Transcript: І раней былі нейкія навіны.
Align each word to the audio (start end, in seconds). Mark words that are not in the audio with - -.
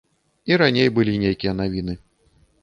І 0.51 0.55
раней 0.61 0.89
былі 0.95 1.13
нейкія 1.25 1.53
навіны. 1.61 1.97